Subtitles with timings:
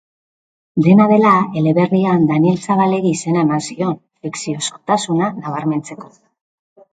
[0.85, 3.93] Dena dela, eleberrian Daniel Zabalegi izena eman zion,
[4.25, 6.11] fikziozkotasuna nabarmentzeko.